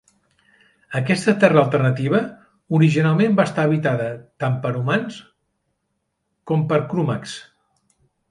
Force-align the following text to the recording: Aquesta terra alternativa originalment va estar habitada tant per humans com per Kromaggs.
Aquesta 0.99 1.33
terra 1.41 1.59
alternativa 1.63 2.21
originalment 2.77 3.37
va 3.39 3.45
estar 3.49 3.65
habitada 3.69 4.07
tant 4.45 4.57
per 4.65 4.71
humans 4.79 5.19
com 6.53 6.67
per 6.73 6.83
Kromaggs. 6.95 7.37